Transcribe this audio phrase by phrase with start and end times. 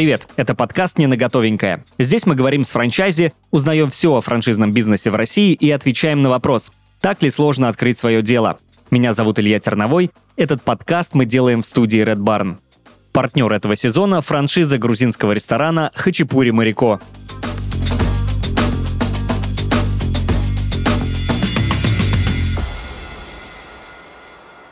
[0.00, 1.84] Привет, это подкаст «Не на готовенькое».
[1.98, 6.30] Здесь мы говорим с франчайзи, узнаем все о франшизном бизнесе в России и отвечаем на
[6.30, 6.72] вопрос,
[7.02, 8.58] так ли сложно открыть свое дело.
[8.90, 10.10] Меня зовут Илья Терновой.
[10.38, 12.56] Этот подкаст мы делаем в студии Red Barn.
[13.12, 16.98] Партнер этого сезона– франшиза грузинского ресторана «Хачапури Марико».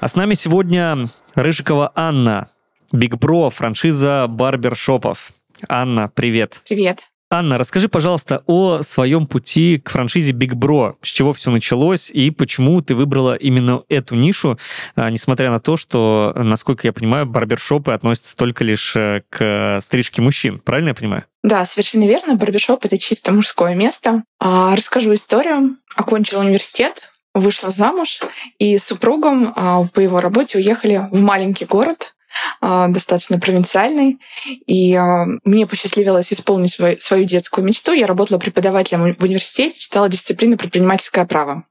[0.01, 2.49] А с нами сегодня Рыжикова Анна,
[2.93, 5.33] Биг Бро, франшиза барбершопов.
[5.69, 6.63] Анна, привет.
[6.69, 7.09] Привет.
[7.31, 10.95] Анна, расскажи, пожалуйста, о своем пути к франшизе Big Bro.
[11.03, 14.59] С чего все началось и почему ты выбрала именно эту нишу,
[14.95, 20.23] а, несмотря на то, что, насколько я понимаю, барбершопы относятся только лишь э, к стрижке
[20.23, 20.59] мужчин.
[20.59, 21.25] Правильно я понимаю?
[21.43, 22.37] Да, совершенно верно.
[22.37, 24.25] Барбершоп— это чисто мужское место.
[24.41, 25.77] А, расскажу историю.
[25.97, 28.23] Окончила университет, вышла замуж,
[28.59, 32.15] и с супругом а, по его работе уехали в маленький город,
[32.61, 34.19] достаточно провинциальный.
[34.67, 37.93] И а, мне посчастливилось исполнить свою, свою детскую мечту.
[37.93, 41.65] Я работала преподавателем в университете, читала дисциплину предпринимательское право.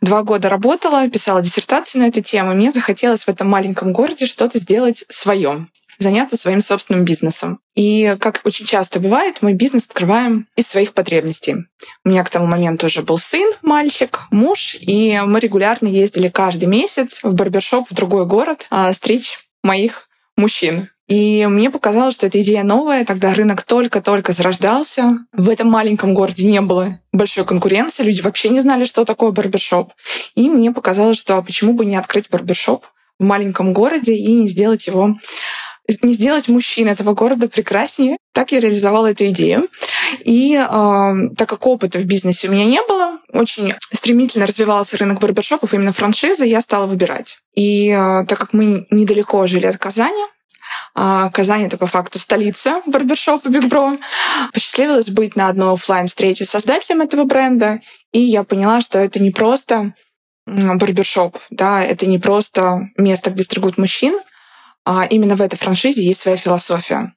[0.00, 2.54] Два года работала, писала диссертацию на эту тему.
[2.54, 5.66] Мне захотелось в этом маленьком городе что-то сделать свое
[5.98, 7.60] заняться своим собственным бизнесом.
[7.74, 11.54] И, как очень часто бывает, мы бизнес открываем из своих потребностей.
[12.04, 16.64] У меня к тому моменту уже был сын, мальчик, муж, и мы регулярно ездили каждый
[16.66, 20.88] месяц в барбершоп в другой город а, стричь моих мужчин.
[21.08, 23.04] И мне показалось, что эта идея новая.
[23.04, 25.18] Тогда рынок только-только зарождался.
[25.32, 28.02] В этом маленьком городе не было большой конкуренции.
[28.02, 29.92] Люди вообще не знали, что такое барбершоп.
[30.34, 32.86] И мне показалось, что а почему бы не открыть барбершоп
[33.18, 35.16] в маленьком городе и не сделать его
[36.02, 38.16] не сделать мужчин этого города прекраснее.
[38.32, 39.68] Так я реализовала эту идею.
[40.20, 45.20] И э, так как опыта в бизнесе у меня не было, очень стремительно развивался рынок
[45.20, 47.38] барбершопов, именно франшизы, я стала выбирать.
[47.54, 50.22] И э, так как мы недалеко жили от Казани,
[50.94, 53.98] а Казань— это по факту столица барбершопа Big Bro.
[54.52, 57.80] Посчастливилось быть на одной офлайн встрече с создателем этого бренда,
[58.12, 59.94] и я поняла, что это не просто
[60.46, 64.18] барбершоп, да, это не просто место, где стригут мужчин,
[64.84, 67.14] а именно в этой франшизе есть своя философия,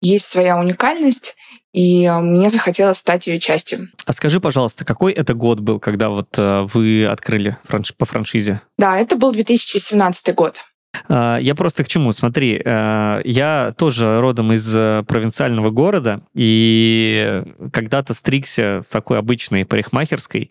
[0.00, 1.36] есть своя уникальность,
[1.76, 3.90] и мне захотелось стать ее частью.
[4.06, 7.94] А скажи, пожалуйста, какой это год был, когда вот э, вы открыли франш...
[7.94, 8.62] по франшизе?
[8.78, 10.56] Да, это был 2017 год.
[11.10, 12.14] А, я просто к чему?
[12.14, 17.42] Смотри, э, я тоже родом из э, провинциального города, и
[17.74, 20.50] когда-то стригся в такой обычной парикмахерской.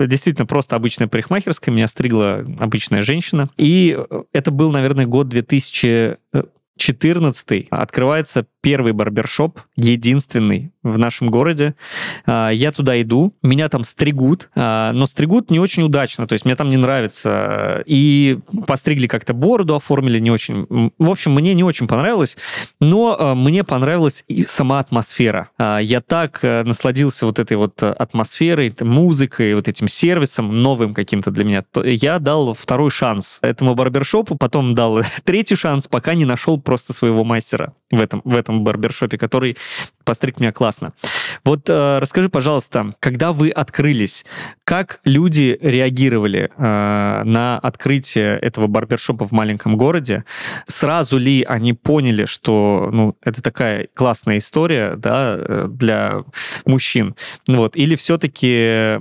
[0.00, 1.72] Действительно, просто обычная парикмахерская.
[1.72, 3.50] Меня стригла обычная женщина.
[3.56, 3.96] И
[4.32, 6.16] это был, наверное, год 2000
[6.76, 11.74] 14 открывается первый барбершоп, единственный в нашем городе.
[12.26, 16.44] А, я туда иду, меня там стригут, а, но стригут не очень удачно, то есть
[16.44, 17.82] мне там не нравится.
[17.86, 20.66] И постригли как-то бороду, оформили не очень.
[20.98, 22.36] В общем, мне не очень понравилось,
[22.80, 25.50] но а, мне понравилась и сама атмосфера.
[25.58, 31.44] Я так э, насладился вот этой вот атмосферой, музыкой, вот этим сервисом новым каким-то для
[31.44, 31.64] меня.
[31.84, 37.24] Я дал второй шанс этому барбершопу, потом дал третий шанс, пока не нашел просто своего
[37.24, 39.56] мастера в этом, в этом барбершопе, который
[40.06, 40.92] постриг меня классно.
[41.44, 44.24] Вот э, расскажи, пожалуйста, когда вы открылись,
[44.64, 50.24] как люди реагировали э, на открытие этого барбершопа в маленьком городе?
[50.66, 56.22] Сразу ли они поняли, что ну, это такая классная история да, э, для
[56.64, 57.16] мужчин?
[57.48, 57.76] Вот.
[57.76, 58.98] Или все-таки э,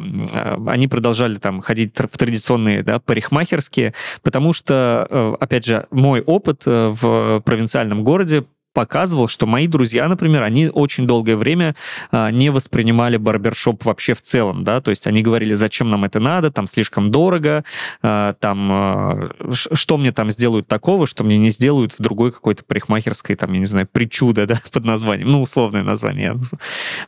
[0.67, 3.93] они продолжали там ходить в традиционные да, парикмахерские?
[4.23, 8.43] Потому что, э, опять же, мой опыт э, в провинциальном городе
[8.75, 11.75] показывал, что мои друзья, например, они очень долгое время
[12.11, 16.19] а, не воспринимали барбершоп вообще в целом, да, то есть они говорили, зачем нам это
[16.19, 17.63] надо, там слишком дорого,
[18.03, 22.63] а, там, а, что мне там сделают такого, что мне не сделают в другой какой-то
[22.65, 26.37] парикмахерской, там, я не знаю, причуда, да, под названием, ну, условное название.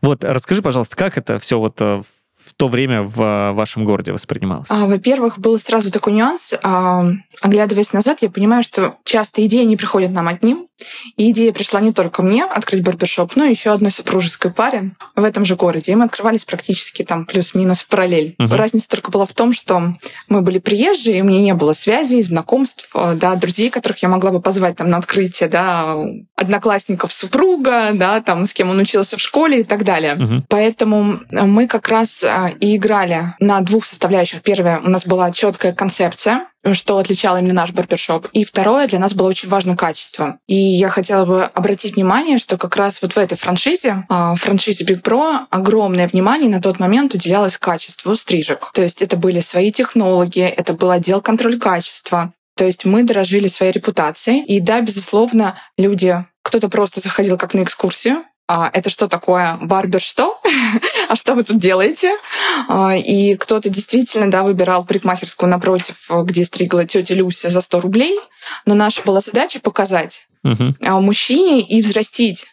[0.01, 2.03] Вот, расскажи, пожалуйста, как это все вот в
[2.47, 4.67] в то время в вашем городе воспринималось?
[4.71, 6.53] А, во-первых, был сразу такой нюанс.
[6.63, 7.05] А,
[7.41, 10.66] оглядываясь назад, я понимаю, что часто идеи не приходят нам одним.
[11.15, 15.23] И идея пришла не только мне открыть барбершоп, но и еще одной супружеской паре в
[15.23, 15.91] этом же городе.
[15.91, 18.35] И мы открывались практически там плюс-минус в параллель.
[18.39, 18.55] Угу.
[18.55, 19.95] Разница только была в том, что
[20.29, 24.09] мы были приезжие, и у меня не было связей, знакомств, э, да, друзей, которых я
[24.09, 25.95] могла бы позвать там на открытие, да,
[26.35, 30.15] одноклассников супруга, да, там, с кем он учился в школе и так далее.
[30.15, 30.43] Угу.
[30.49, 34.41] Поэтому мы как раз э, и играли на двух составляющих.
[34.41, 38.27] Первое, у нас была четкая концепция, что отличало именно наш барбершоп.
[38.33, 40.39] И второе, для нас было очень важно качество.
[40.47, 44.83] И я хотела бы обратить внимание, что как раз вот в этой франшизе, а, франшизе
[44.85, 48.71] Big Pro, огромное внимание на тот момент уделялось качеству стрижек.
[48.73, 52.33] То есть это были свои технологии, это был отдел контроль качества.
[52.55, 54.43] То есть мы дорожили своей репутацией.
[54.43, 60.01] И да, безусловно, люди кто-то просто заходил как на экскурсию, а, это что такое барбер
[60.01, 60.39] что?
[61.09, 62.15] а что вы тут делаете?
[62.69, 68.17] А, и кто-то действительно да, выбирал парикмахерскую напротив, где стригла тетя Люся за 100 рублей.
[68.65, 71.01] Но наша была задача показать uh-huh.
[71.01, 72.47] мужчине и взрастить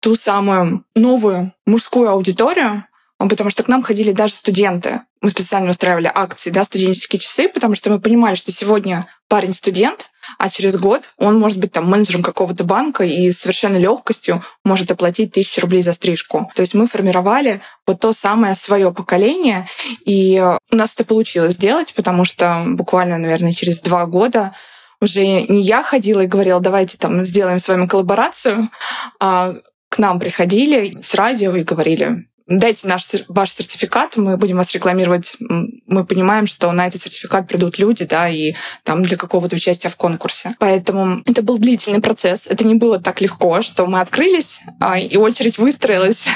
[0.00, 2.84] ту самую новую мужскую аудиторию,
[3.18, 5.00] потому что к нам ходили даже студенты.
[5.20, 10.06] Мы специально устраивали акции, да, студенческие часы, потому что мы понимали, что сегодня парень студент,
[10.36, 15.32] а через год он может быть там менеджером какого-то банка и совершенно легкостью может оплатить
[15.32, 16.50] тысячу рублей за стрижку.
[16.54, 19.68] То есть мы формировали вот то самое свое поколение,
[20.04, 24.54] и у нас это получилось сделать, потому что буквально, наверное, через два года
[25.00, 28.70] уже не я ходила и говорила, давайте там сделаем с вами коллаборацию,
[29.20, 29.54] а
[29.88, 35.36] к нам приходили с радио и говорили, дайте наш, ваш сертификат, мы будем вас рекламировать.
[35.38, 38.54] Мы понимаем, что на этот сертификат придут люди, да, и
[38.84, 40.54] там для какого-то участия в конкурсе.
[40.58, 42.46] Поэтому это был длительный процесс.
[42.46, 46.26] Это не было так легко, что мы открылись, а, и очередь выстроилась.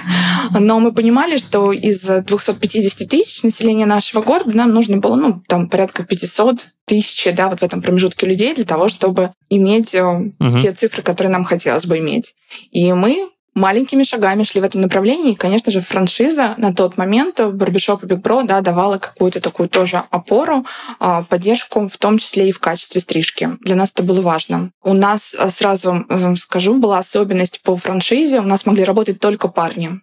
[0.51, 5.69] Но мы понимали, что из 250 тысяч населения нашего города нам нужно было, ну, там,
[5.69, 10.59] порядка 500 тысячи, да, вот в этом промежутке людей для того, чтобы иметь угу.
[10.61, 12.35] те цифры, которые нам хотелось бы иметь.
[12.71, 15.33] И мы маленькими шагами шли в этом направлении.
[15.33, 19.69] И, конечно же, франшиза на тот момент Барбершоп и Big Bro да, давала какую-то такую
[19.69, 20.65] тоже опору,
[20.99, 23.51] а, поддержку, в том числе и в качестве стрижки.
[23.61, 24.71] Для нас это было важно.
[24.83, 26.07] У нас, а, сразу
[26.37, 28.41] скажу, была особенность по франшизе.
[28.41, 30.01] У нас могли работать только парни.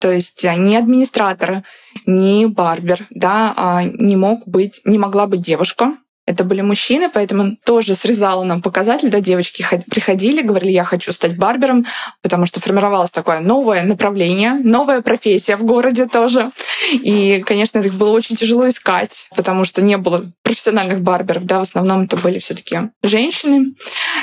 [0.00, 1.62] То есть а, ни администратор,
[2.06, 5.94] ни барбер, да, не мог быть, не могла быть девушка,
[6.30, 11.36] это были мужчины, поэтому тоже срезала нам показатель, да, девочки приходили, говорили, я хочу стать
[11.36, 11.86] барбером,
[12.22, 16.50] потому что формировалось такое новое направление, новая профессия в городе тоже.
[16.92, 21.62] И, конечно, их было очень тяжело искать, потому что не было профессиональных барберов, да, в
[21.62, 23.74] основном это были все таки женщины,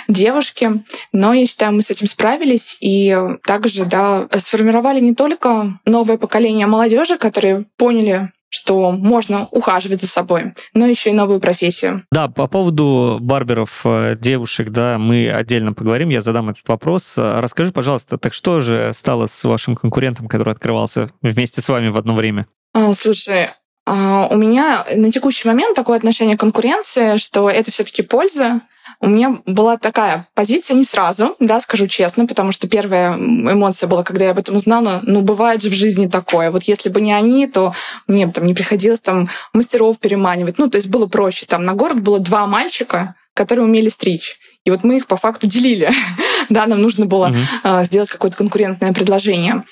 [0.08, 0.72] девушки.
[1.12, 6.68] Но я считаю, мы с этим справились и также, да, сформировали не только новое поколение
[6.68, 12.04] молодежи, которые поняли, что можно ухаживать за собой, но еще и новую профессию.
[12.12, 17.18] Да, по поводу барберов э, девушек, да, мы отдельно поговорим, я задам этот вопрос.
[17.18, 21.90] Э, расскажи, пожалуйста, так что же стало с вашим конкурентом, который открывался вместе с вами
[21.90, 22.48] в одно время?
[22.74, 23.50] А, слушай,
[23.88, 28.62] у меня на текущий момент такое отношение к конкуренции, что это все-таки польза,
[29.00, 34.04] у меня была такая позиция не сразу, да, скажу честно, потому что первая эмоция была,
[34.04, 36.52] когда я об этом узнала, ну, бывает же в жизни такое.
[36.52, 37.74] Вот если бы не они, то
[38.08, 40.58] мне там не приходилось там мастеров переманивать.
[40.58, 41.46] Ну, то есть было проще.
[41.46, 44.40] Там на город было два мальчика, которые умели стричь.
[44.66, 45.92] И вот мы их по факту делили.
[46.50, 47.34] да, нам нужно было
[47.64, 47.86] uh-huh.
[47.86, 49.64] сделать какое-то конкурентное предложение.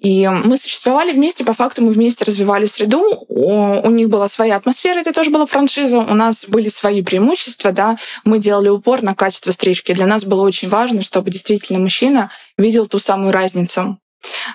[0.00, 3.24] И мы существовали вместе, по факту мы вместе развивали среду.
[3.28, 5.98] У, у них была своя атмосфера, это тоже была франшиза.
[5.98, 7.98] У нас были свои преимущества, да.
[8.24, 9.92] Мы делали упор на качество стрижки.
[9.92, 13.98] Для нас было очень важно, чтобы действительно мужчина видел ту самую разницу.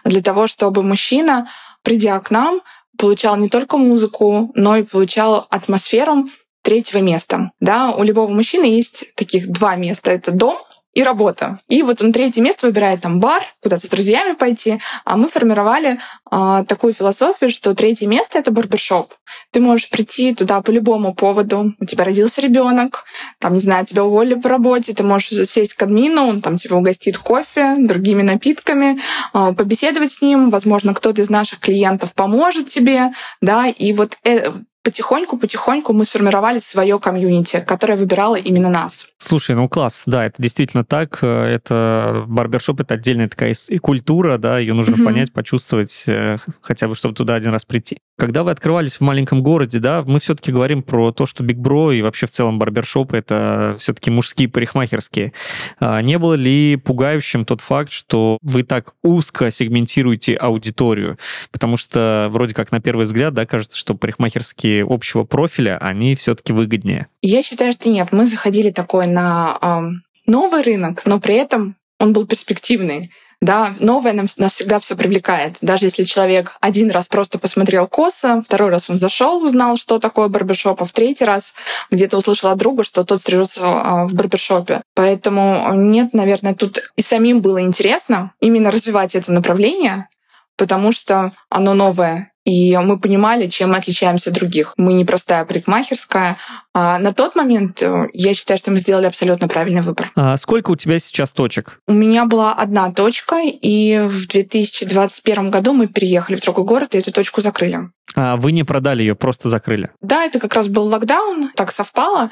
[0.03, 1.49] Для того, чтобы мужчина,
[1.81, 2.61] придя к нам,
[2.97, 6.27] получал не только музыку, но и получал атмосферу,
[6.61, 7.51] третьего места.
[7.59, 10.11] Да, у любого мужчины есть таких два места.
[10.11, 10.57] Это дом
[10.95, 11.59] и работа.
[11.67, 14.79] И вот он третье место выбирает там бар, куда-то с друзьями пойти.
[15.03, 15.99] А мы формировали
[16.31, 19.13] э, такую философию, что третье место это барбершоп.
[19.51, 21.73] Ты можешь прийти туда по любому поводу.
[21.79, 23.03] У тебя родился ребенок,
[23.39, 26.77] там, не знаю, тебя уволили по работе, ты можешь сесть к админу, он там тебя
[26.77, 28.97] угостит кофе, другими напитками,
[29.33, 30.49] э, побеседовать с ним.
[30.49, 33.11] Возможно, кто-то из наших клиентов поможет тебе,
[33.41, 34.49] да, и вот э,
[34.85, 39.07] потихоньку-потихоньку мы сформировали свое комьюнити, которое выбирало именно нас.
[39.17, 41.23] Слушай, ну класс, да, это действительно так.
[41.23, 45.03] Это барбершоп, это отдельная такая и культура, да, ее нужно mm-hmm.
[45.03, 47.97] понять, почувствовать, э, хотя бы, чтобы туда один раз прийти.
[48.17, 51.91] Когда вы открывались в маленьком городе, да, мы все-таки говорим про то, что Биг Бро
[51.91, 55.33] и вообще в целом барбершопы это все-таки мужские парикмахерские.
[55.79, 61.17] А не было ли пугающим тот факт, что вы так узко сегментируете аудиторию?
[61.51, 66.53] Потому что вроде как на первый взгляд, да, кажется, что парикмахерские общего профиля, они все-таки
[66.53, 67.07] выгоднее.
[67.21, 68.09] Я считаю, что нет.
[68.11, 73.11] Мы заходили такой на э, новый рынок, но при этом он был перспективный.
[73.41, 75.57] Да, новое нам, нас всегда все привлекает.
[75.61, 80.29] Даже если человек один раз просто посмотрел косо, второй раз он зашел, узнал, что такое
[80.29, 81.53] барбершоп, а в третий раз
[81.91, 84.81] где-то услышал от друга, что тот стрижется а, в барбершопе.
[84.93, 90.07] Поэтому нет, наверное, тут и самим было интересно именно развивать это направление,
[90.55, 92.31] потому что оно новое.
[92.45, 94.73] И мы понимали, чем мы отличаемся от других.
[94.77, 96.37] Мы не простая парикмахерская.
[96.73, 100.11] А на тот момент э, я считаю, что мы сделали абсолютно правильный выбор.
[100.15, 101.79] А сколько у тебя сейчас точек?
[101.87, 106.99] У меня была одна точка, и в 2021 году мы переехали в другой город, и
[106.99, 107.89] эту точку закрыли.
[108.15, 109.89] А вы не продали ее, просто закрыли?
[110.01, 112.29] Да, это как раз был локдаун, так совпало.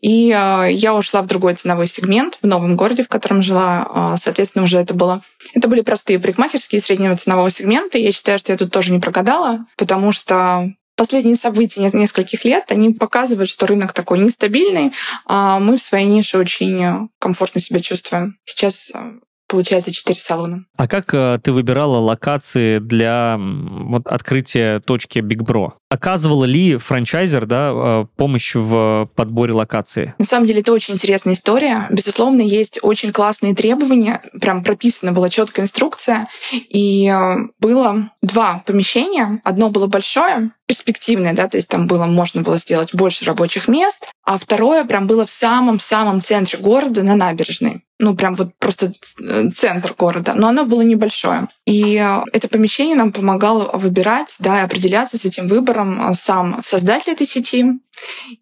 [0.00, 4.14] И э, я ушла в другой ценовой сегмент в новом городе, в котором жила.
[4.14, 5.22] Э, соответственно, уже это было...
[5.52, 7.98] Это были простые парикмахерские среднего ценового сегмента.
[7.98, 12.64] И я считаю, что я тут тоже не прогадала, потому что последние события нескольких лет,
[12.70, 14.92] они показывают, что рынок такой нестабильный,
[15.26, 18.38] а мы в своей нише очень комфортно себя чувствуем.
[18.44, 19.12] Сейчас э,
[19.46, 20.64] получается, четыре салона.
[20.76, 25.72] А как э, ты выбирала локации для вот, открытия точки Big Bro?
[25.88, 30.14] Оказывала ли франчайзер да, э, помощь в подборе локации?
[30.18, 31.86] На самом деле это очень интересная история.
[31.90, 34.20] Безусловно, есть очень классные требования.
[34.40, 36.28] Прям прописана была четкая инструкция.
[36.52, 39.40] И э, было два помещения.
[39.44, 44.10] Одно было большое, перспективное, да, то есть там было, можно было сделать больше рабочих мест,
[44.24, 47.85] а второе прям было в самом-самом центре города на набережной.
[47.98, 50.34] Ну, прям вот просто э, центр города.
[50.34, 51.48] Но оно было небольшое.
[51.64, 51.94] И
[52.32, 57.26] это помещение нам помогало выбирать, да, и определяться с этим выбором выбором сам создатель этой
[57.26, 57.64] сети.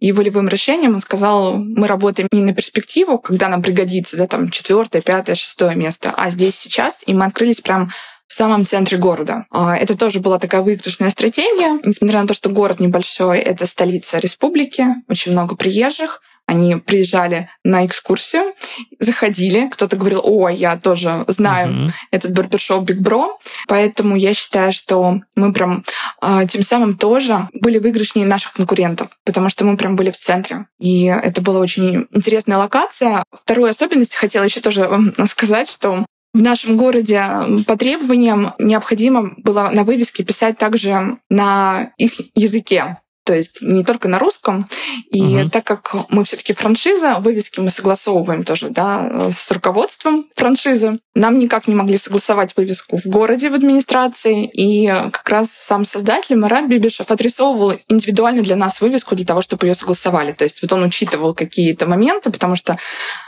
[0.00, 4.50] И волевым решением он сказал, мы работаем не на перспективу, когда нам пригодится, да, там,
[4.50, 7.02] четвертое, пятое, шестое место, а здесь сейчас.
[7.06, 7.90] И мы открылись прям
[8.26, 9.46] в самом центре города.
[9.50, 11.78] А, это тоже была такая выигрышная стратегия.
[11.84, 17.86] Несмотря на то, что город небольшой, это столица республики, очень много приезжих, они приезжали на
[17.86, 18.54] экскурсию,
[18.98, 21.90] заходили, кто-то говорил, о, я тоже знаю mm-hmm.
[22.10, 23.28] этот барбершоп Big Bro,
[23.66, 25.84] поэтому я считаю, что мы прям
[26.22, 30.66] э, тем самым тоже были выигрышнее наших конкурентов, потому что мы прям были в центре.
[30.78, 33.24] И это была очень интересная локация.
[33.32, 34.88] Вторую особенность хотела еще тоже
[35.26, 37.24] сказать, что в нашем городе
[37.66, 44.08] по требованиям необходимо было на вывеске писать также на их языке то есть не только
[44.08, 44.68] на русском.
[45.10, 45.50] И угу.
[45.50, 51.00] так как мы все-таки франшиза, вывески мы согласовываем тоже да, с руководством франшизы.
[51.14, 54.46] Нам никак не могли согласовать вывеску в городе, в администрации.
[54.46, 59.66] И как раз сам создатель Марат Бибишев отрисовывал индивидуально для нас вывеску для того, чтобы
[59.66, 60.32] ее согласовали.
[60.32, 62.74] То есть вот он учитывал какие-то моменты, потому что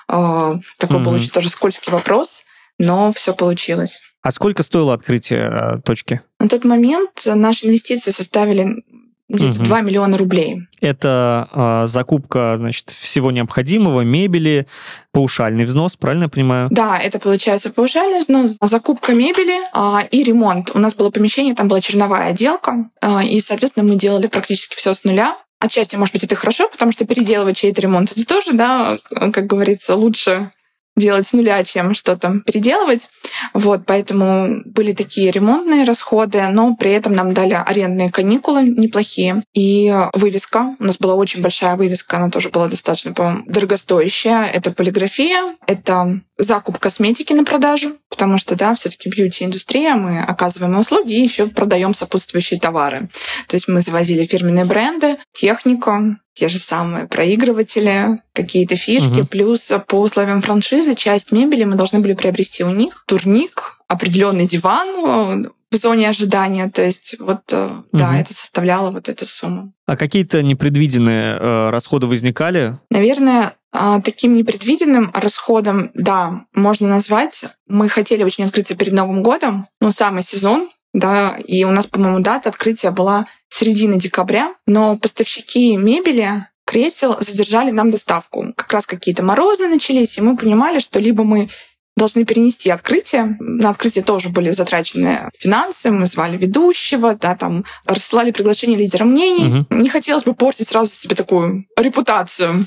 [0.09, 1.05] э, такой угу.
[1.05, 2.45] был очень тоже скользкий вопрос,
[2.79, 4.03] но все получилось.
[4.23, 6.21] А сколько стоило открытие э, точки?
[6.41, 8.83] На тот момент наши инвестиции составили
[9.29, 9.65] где-то угу.
[9.65, 10.63] 2 миллиона рублей.
[10.81, 14.67] Это э, закупка, значит, всего необходимого, мебели,
[15.13, 16.69] паушальный взнос, правильно я понимаю?
[16.71, 20.71] Да, это получается паушальный взнос, закупка мебели э, и ремонт.
[20.75, 24.95] У нас было помещение, там была черновая отделка, э, и, соответственно, мы делали практически все
[24.95, 25.37] с нуля.
[25.59, 28.97] Отчасти, может быть, это хорошо, потому что переделывать чей-то ремонт это тоже, да,
[29.33, 30.51] как говорится, лучше
[30.97, 33.09] делать с нуля, чем что-то переделывать.
[33.53, 39.43] Вот, поэтому были такие ремонтные расходы, но при этом нам дали арендные каникулы неплохие.
[39.55, 40.77] И вывеска.
[40.79, 44.47] У нас была очень большая вывеска, она тоже была достаточно, по дорогостоящая.
[44.47, 50.79] Это полиграфия, это закуп косметики на продажу, потому что, да, все таки бьюти-индустрия, мы оказываем
[50.79, 53.09] услуги и еще продаем сопутствующие товары.
[53.49, 59.27] То есть мы завозили фирменные бренды, технику, те же самые проигрыватели, какие-то фишки, угу.
[59.27, 63.05] плюс по условиям франшизы часть мебели мы должны были приобрести у них.
[63.09, 66.71] Турник, определенный диван в зоне ожидания.
[66.71, 67.85] То есть вот, угу.
[67.93, 69.73] да, это составляло вот эту сумму.
[69.87, 72.79] А какие-то непредвиденные э, расходы возникали?
[72.91, 77.45] Наверное, э, таким непредвиденным расходом, да, можно назвать.
[77.67, 82.21] Мы хотели очень открыться перед Новым годом, ну, самый сезон, да, и у нас, по-моему,
[82.21, 88.55] дата открытия была середина декабря, но поставщики мебели кресел задержали нам доставку.
[88.57, 91.51] Как раз какие-то морозы начались, и мы понимали, что либо мы
[91.99, 93.37] должны перенести открытие.
[93.41, 99.61] На открытие тоже были затрачены финансы, мы звали ведущего, да, там рассылали приглашение лидерам мнений.
[99.61, 99.79] Угу.
[99.79, 102.67] Не хотелось бы портить сразу себе такую репутацию.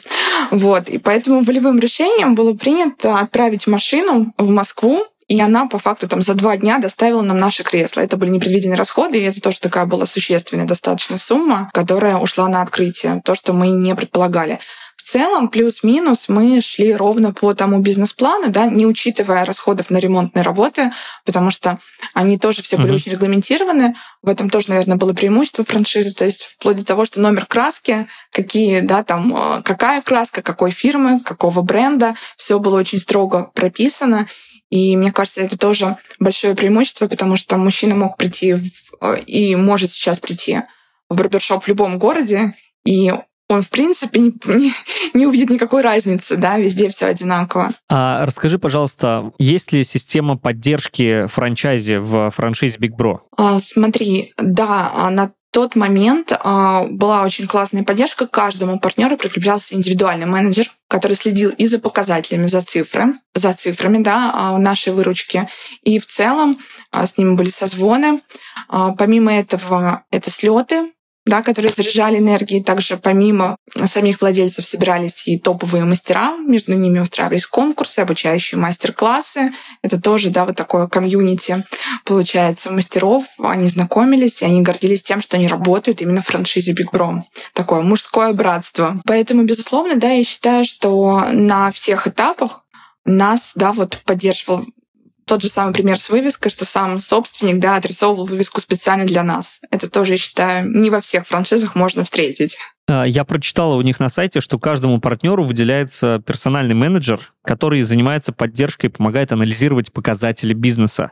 [0.52, 0.88] Вот.
[0.88, 6.22] И поэтому волевым решением было принято отправить машину в Москву и она по факту там
[6.24, 8.02] за два дня доставила нам наши кресла.
[8.02, 12.64] Это были непредвиденные расходы, и это тоже такая была существенная достаточно сумма, которая ушла на
[12.64, 13.22] открытие.
[13.24, 14.60] То, что мы не предполагали.
[14.98, 20.44] В целом, плюс-минус, мы шли ровно по тому бизнес-плану, да, не учитывая расходов на ремонтные
[20.44, 20.92] работы,
[21.26, 21.80] потому что
[22.14, 22.96] они тоже все были uh-huh.
[22.96, 23.96] очень регламентированы.
[24.22, 28.08] В этом тоже, наверное, было преимущество франшизы, то есть вплоть до того, что номер краски,
[28.32, 34.28] какие, да, там, э, какая краска, какой фирмы, какого бренда, все было очень строго прописано.
[34.70, 39.92] И мне кажется, это тоже большое преимущество, потому что мужчина мог прийти в, и может
[39.92, 40.62] сейчас прийти
[41.10, 43.12] в барбершоп в любом городе, и
[43.50, 44.74] он, в принципе, не, не,
[45.14, 47.72] не увидит никакой разницы, да, везде все одинаково.
[47.90, 53.20] А расскажи, пожалуйста, есть ли система поддержки франчайзи в франшизе Big Bro?
[53.36, 58.28] А, смотри, да, а, на тот момент а, была очень классная поддержка.
[58.28, 64.32] Каждому партнеру прикреплялся индивидуальный менеджер, который следил и за показателями, за цифры, за цифрами да,
[64.34, 65.48] а, нашей выручки.
[65.82, 66.60] И в целом
[66.92, 68.22] а, с ними были созвоны.
[68.98, 70.92] Помимо этого, это слеты,
[71.30, 72.64] да, которые заряжали энергией.
[72.64, 73.56] Также помимо
[73.86, 79.52] самих владельцев собирались и топовые мастера, между ними устраивались конкурсы, обучающие мастер-классы.
[79.84, 81.64] Это тоже, да, вот такое комьюнити,
[82.04, 83.26] получается, мастеров.
[83.40, 87.22] Они знакомились, и они гордились тем, что они работают именно в франшизе Big Bro.
[87.54, 89.00] Такое мужское братство.
[89.06, 92.66] Поэтому, безусловно, да, я считаю, что на всех этапах
[93.06, 94.66] нас, да, вот поддерживал
[95.30, 99.62] тот же самый пример с вывеской, что сам собственник, да, отрисовывал вывеску специально для нас.
[99.70, 102.58] Это тоже, я считаю, не во всех франшизах можно встретить.
[102.90, 108.34] А, я прочитала у них на сайте, что каждому партнеру выделяется персональный менеджер, который занимается
[108.34, 111.12] поддержкой и помогает анализировать показатели бизнеса.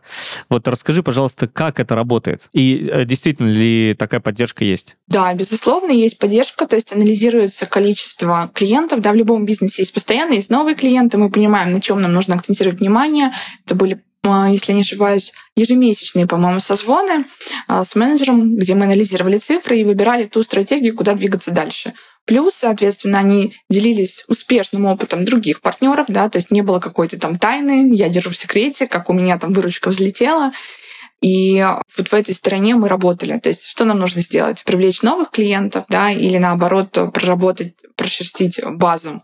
[0.49, 2.49] Вот расскажи, пожалуйста, как это работает?
[2.53, 4.97] И э, действительно ли такая поддержка есть?
[5.05, 9.01] Да, безусловно, есть поддержка, то есть анализируется количество клиентов.
[9.01, 12.33] Да, в любом бизнесе есть постоянно, есть новые клиенты, мы понимаем, на чем нам нужно
[12.33, 13.31] акцентировать внимание.
[13.63, 14.01] Это были
[14.49, 17.25] если не ошибаюсь, ежемесячные, по-моему, созвоны
[17.67, 21.93] а, с менеджером, где мы анализировали цифры и выбирали ту стратегию, куда двигаться дальше.
[22.25, 27.39] Плюс, соответственно, они делились успешным опытом других партнеров, да, то есть не было какой-то там
[27.39, 30.51] тайны, я держу в секрете, как у меня там выручка взлетела.
[31.21, 31.65] И
[31.97, 33.39] вот в этой стороне мы работали.
[33.39, 34.63] То есть что нам нужно сделать?
[34.63, 39.23] Привлечь новых клиентов, да, или наоборот проработать, прошерстить базу.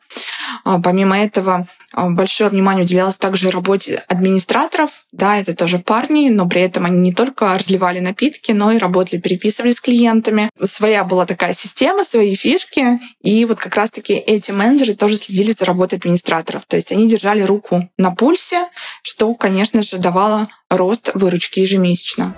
[0.63, 5.05] А, помимо этого, а, большое внимание уделялось также работе администраторов.
[5.11, 9.19] Да, это тоже парни, но при этом они не только разливали напитки, но и работали,
[9.19, 10.49] переписывали с клиентами.
[10.63, 12.99] Своя была такая система, свои фишки.
[13.21, 16.65] И вот как раз-таки эти менеджеры тоже следили за работой администраторов.
[16.65, 18.67] То есть они держали руку на пульсе,
[19.01, 22.35] что, конечно же, давало рост выручки ежемесячно.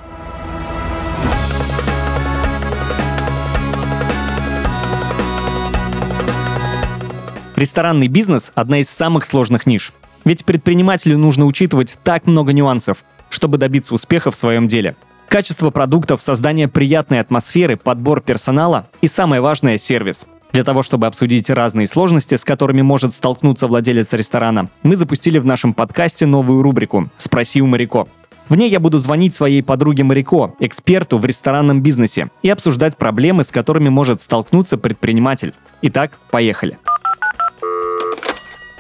[7.56, 9.94] Ресторанный бизнес– одна из самых сложных ниш.
[10.26, 14.98] Ведь предпринимателю нужно учитывать так много нюансов, чтобы добиться успеха в своем деле.
[15.30, 20.28] Качество продуктов, создание приятной атмосферы, подбор персонала и, самое важное, сервис.
[20.52, 25.46] Для того, чтобы обсудить разные сложности, с которыми может столкнуться владелец ресторана, мы запустили в
[25.46, 28.08] нашем подкасте новую рубрику «Спроси у Марико».
[28.50, 33.46] В ней я буду звонить своей подруге Марико, эксперту в ресторанном бизнесе, и обсуждать проблемы,
[33.46, 35.53] с которыми может столкнуться предприниматель.
[35.82, 36.77] Итак, поехали.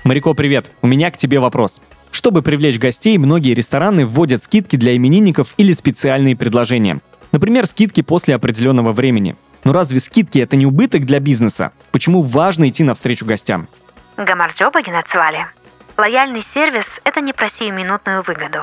[0.05, 0.71] Марико, привет!
[0.83, 1.81] У меня к тебе вопрос.
[2.11, 6.99] Чтобы привлечь гостей, многие рестораны вводят скидки для именинников или специальные предложения.
[7.31, 9.35] Например, скидки после определенного времени.
[9.63, 11.71] Но разве скидки это не убыток для бизнеса?
[11.91, 13.67] Почему важно идти навстречу гостям?
[14.15, 15.47] Гамарджоба Генацвали.
[15.97, 18.59] Лояльный сервис– это не про сиюминутную выгоду.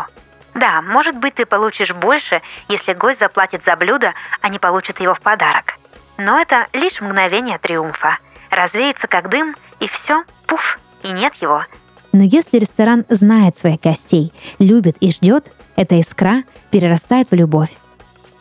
[0.54, 5.16] Да, может быть, ты получишь больше, если гость заплатит за блюдо, а не получит его
[5.16, 5.76] в подарок.
[6.18, 8.18] Но это лишь мгновение триумфа.
[8.48, 11.64] Развеется как дым, и все, пуф, и нет его.
[12.12, 17.70] Но если ресторан знает своих гостей, любит и ждет, эта искра перерастает в любовь.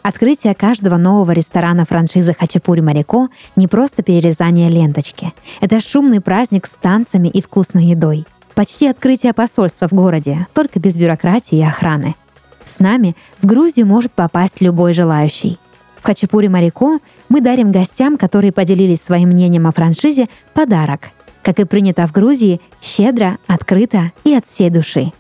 [0.03, 5.31] Открытие каждого нового ресторана франшизы Хачапури Марико не просто перерезание ленточки.
[5.61, 8.25] Это шумный праздник с танцами и вкусной едой.
[8.55, 12.15] Почти открытие посольства в городе, только без бюрократии и охраны.
[12.65, 15.59] С нами в Грузию может попасть любой желающий.
[15.99, 16.97] В Хачапури Марико
[17.29, 21.09] мы дарим гостям, которые поделились своим мнением о франшизе, подарок–
[21.43, 25.11] как и принято в Грузии, щедро, открыто и от всей души.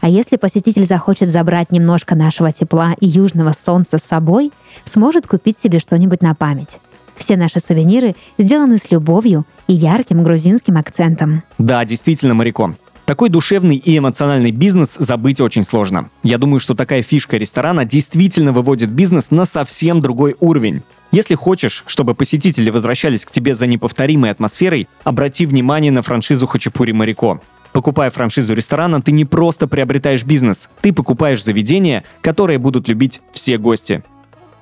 [0.00, 4.52] А если посетитель захочет забрать немножко нашего тепла и южного солнца с собой,
[4.84, 6.78] сможет купить себе что-нибудь на память.
[7.16, 11.42] Все наши сувениры сделаны с любовью и ярким грузинским акцентом.
[11.58, 12.76] Да, действительно, моряком.
[13.06, 16.08] Такой душевный и эмоциональный бизнес забыть очень сложно.
[16.22, 20.82] Я думаю, что такая фишка ресторана действительно выводит бизнес на совсем другой уровень.
[21.14, 26.90] Если хочешь, чтобы посетители возвращались к тебе за неповторимой атмосферой, обрати внимание на франшизу Хачапури
[26.90, 27.40] Марико.
[27.72, 33.58] Покупая франшизу ресторана, ты не просто приобретаешь бизнес, ты покупаешь заведение, которое будут любить все
[33.58, 34.02] гости.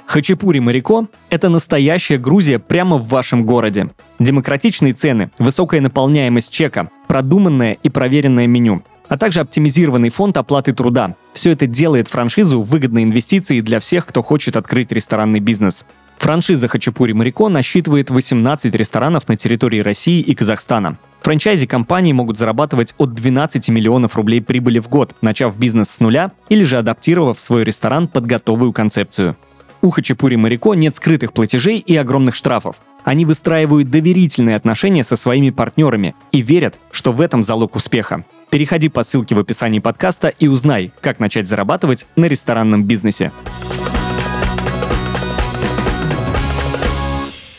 [0.04, 3.88] Хачапури Марико– это настоящая Грузия прямо в вашем городе.
[4.18, 11.16] Демократичные цены, высокая наполняемость чека, продуманное и проверенное меню, а также оптимизированный фонд оплаты труда.
[11.32, 15.86] Все это делает франшизу выгодной инвестицией для всех, кто хочет открыть ресторанный бизнес.
[16.18, 20.98] Франшиза Хачапури Марико насчитывает 18 ресторанов на территории России и Казахстана.
[21.22, 26.32] Франчайзи компании могут зарабатывать от 12 миллионов рублей прибыли в год, начав бизнес с нуля
[26.48, 29.36] или же адаптировав свой ресторан под готовую концепцию.
[29.82, 32.76] У Хачапури Марико нет скрытых платежей и огромных штрафов.
[33.04, 38.24] Они выстраивают доверительные отношения со своими партнерами и верят, что в этом залог успеха.
[38.50, 43.32] Переходи по ссылке в описании подкаста и узнай, как начать зарабатывать на ресторанном бизнесе.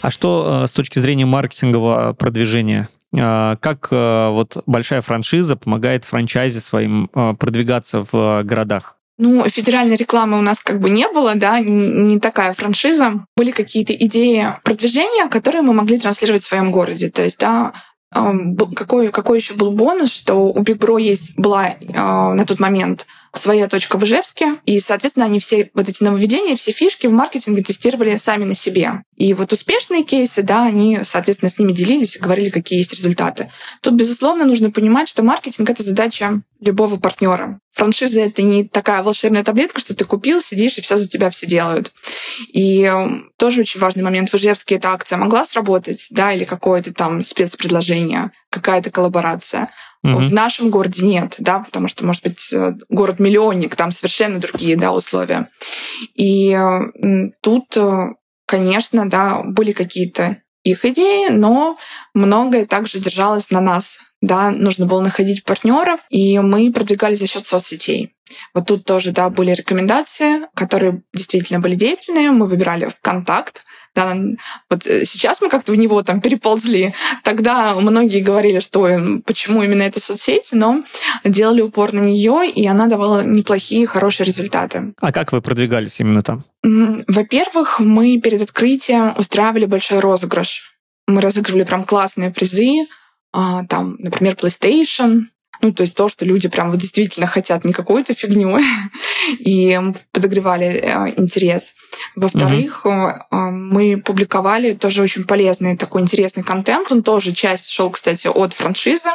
[0.03, 2.89] А что э, с точки зрения маркетингового продвижения?
[3.15, 8.97] Э, как э, вот большая франшиза помогает франчайзе своим продвигаться в городах?
[9.17, 13.25] Ну, федеральной рекламы у нас как бы не было, да, не такая франшиза.
[13.37, 17.09] Были какие-то идеи продвижения, которые мы могли транслировать в своем городе.
[17.09, 17.71] То есть, да,
[18.11, 23.97] какой, какой еще был бонус, что у Bro есть была на тот момент своя точка
[23.97, 28.43] в Ижевске, и, соответственно, они все вот эти нововведения, все фишки в маркетинге тестировали сами
[28.43, 29.03] на себе.
[29.17, 33.49] И вот успешные кейсы, да, они, соответственно, с ними делились и говорили, какие есть результаты.
[33.81, 37.59] Тут, безусловно, нужно понимать, что маркетинг— это задача любого партнера.
[37.71, 41.47] Франшиза— это не такая волшебная таблетка, что ты купил, сидишь, и все за тебя все
[41.47, 41.91] делают.
[42.49, 42.91] И
[43.37, 44.29] тоже очень важный момент.
[44.29, 49.69] В Ижевске эта акция могла сработать, да, или какое-то там спецпредложение, какая-то коллаборация.
[50.03, 50.17] Угу.
[50.17, 54.91] В нашем городе нет, да, потому что, может быть, э, город-миллионник, там совершенно другие, да,
[54.91, 55.47] условия.
[56.15, 56.57] И
[57.41, 58.07] тут, э,
[58.45, 61.77] конечно, да, были какие-то их идеи, но
[62.13, 63.99] многое также держалось на нас.
[64.21, 68.13] Да, нужно было находить партнеров, и мы продвигались за счет соцсетей.
[68.53, 72.31] Вот тут тоже, да, были рекомендации, которые действительно были действенные.
[72.31, 73.63] Мы выбирали ВКонтакт,
[73.95, 74.15] да,
[74.69, 76.93] вот э, сейчас мы как-то в него там переползли.
[77.23, 78.87] Тогда многие говорили, что
[79.25, 80.83] почему именно эта соцсеть, но
[81.23, 84.93] делали упор на нее, и она давала неплохие, хорошие результаты.
[84.99, 86.43] А как вы продвигались именно там?
[86.63, 90.75] Во-первых, мы перед открытием устраивали большой розыгрыш.
[91.07, 92.87] Мы разыгрывали прям классные призы,
[93.33, 95.23] а, там, например, PlayStation,
[95.61, 98.57] ну, то есть то, что люди прям вот действительно хотят не какую-то фигню,
[99.39, 99.79] и
[100.11, 101.73] подогревали э, интерес.
[102.15, 103.51] Во-вторых, угу.
[103.51, 106.91] мы публиковали тоже очень полезный такой интересный контент.
[106.91, 109.09] Он тоже часть шел, кстати, от франшизы.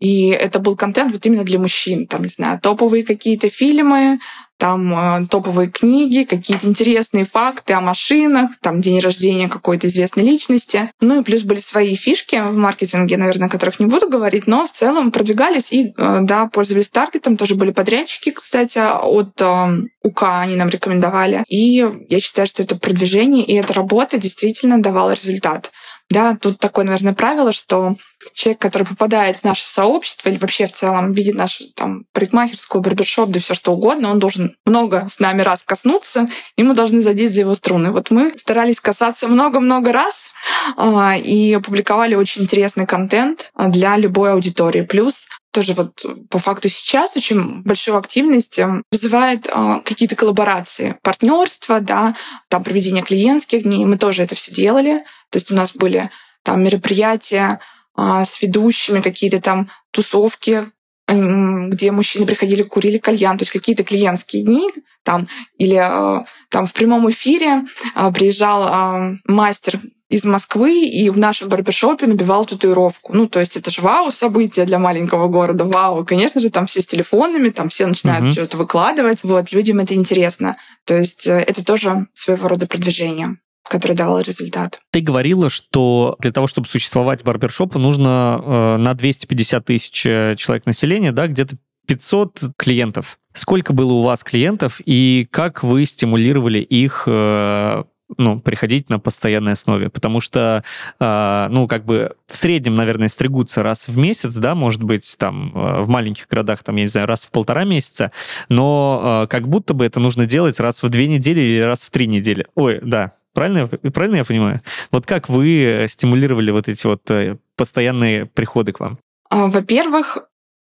[0.00, 2.06] И это был контент вот именно для мужчин.
[2.06, 4.18] Там, не знаю, топовые какие-то фильмы,
[4.60, 10.90] там э, топовые книги, какие-то интересные факты о машинах, там день рождения какой-то известной личности.
[11.00, 14.66] Ну и плюс были свои фишки в маркетинге, наверное, о которых не буду говорить, но
[14.66, 17.38] в целом продвигались и, э, да, пользовались таргетом.
[17.38, 21.42] Тоже были подрядчики, кстати, от э, УК они нам рекомендовали.
[21.48, 25.72] И я считаю, что это продвижение и эта работа действительно давала результат.
[26.10, 27.94] Да, тут такое, наверное, правило, что
[28.34, 33.30] человек, который попадает в наше сообщество или вообще в целом видит нашу там парикмахерскую, барбершоп,
[33.30, 37.32] да все что угодно, он должен много с нами раз коснуться, и мы должны задеть
[37.32, 37.92] за его струны.
[37.92, 40.32] Вот мы старались касаться много-много раз
[40.76, 44.82] а, и опубликовали очень интересный контент для любой аудитории.
[44.82, 51.80] Плюс тоже вот по факту сейчас очень большую активность эм, вызывает э, какие-то коллаборации, партнерства,
[51.80, 52.14] да,
[52.48, 53.84] там проведение клиентских дней.
[53.84, 55.04] Мы тоже это все делали.
[55.30, 56.10] То есть у нас были
[56.42, 57.60] там мероприятия
[57.96, 60.66] э, с ведущими, какие-то там тусовки,
[61.08, 64.70] э, где мужчины приходили, курили кальян, то есть какие-то клиентские дни,
[65.02, 65.26] там,
[65.58, 69.80] или э, там в прямом эфире э, приезжал э, мастер
[70.10, 73.14] из Москвы и в нашем барбершопе набивал татуировку.
[73.14, 75.64] Ну, то есть это же вау событие для маленького города.
[75.64, 76.04] Вау.
[76.04, 78.32] Конечно же, там все с телефонами, там все начинают uh-huh.
[78.32, 79.20] что-то выкладывать.
[79.22, 80.56] Вот, людям это интересно.
[80.84, 84.80] То есть э, это тоже своего рода продвижение который давал результат.
[84.90, 90.66] Ты говорила, что для того, чтобы существовать барбершопу, нужно э, на 250 тысяч э, человек
[90.66, 93.18] населения, да, где-то 500 клиентов.
[93.32, 97.84] Сколько было у вас клиентов и как вы стимулировали их э,
[98.18, 100.64] ну, приходить на постоянной основе, потому что,
[100.98, 105.52] э, ну, как бы в среднем, наверное, стригутся раз в месяц, да, может быть, там,
[105.54, 108.12] э, в маленьких городах, там, я не знаю, раз в полтора месяца,
[108.48, 111.90] но э, как будто бы это нужно делать раз в две недели или раз в
[111.90, 112.46] три недели.
[112.54, 114.60] Ой, да, правильно, правильно я понимаю?
[114.90, 118.98] Вот как вы стимулировали вот эти вот э, постоянные приходы к вам?
[119.30, 120.18] А, во-первых,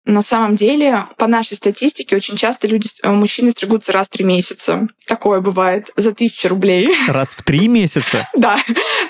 [0.09, 4.25] на самом деле, по нашей статистике, очень часто люди, э, мужчины стригутся раз в три
[4.25, 4.89] месяца.
[5.07, 6.91] Такое бывает за тысячу рублей.
[7.09, 8.27] Раз в три месяца?
[8.35, 8.57] Да.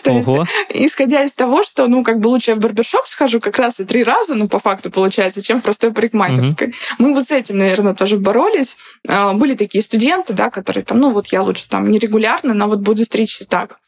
[0.02, 0.28] То есть,
[0.70, 3.84] исходя из того, что, ну, как бы лучше я в барбершоп схожу как раз и
[3.84, 6.74] три раза, ну, по факту получается, чем в простой парикмахерской.
[6.98, 8.76] Мы вот с этим, наверное, тоже боролись.
[9.06, 12.80] А, были такие студенты, да, которые там, ну, вот я лучше там нерегулярно, но вот
[12.80, 13.78] буду стричься так.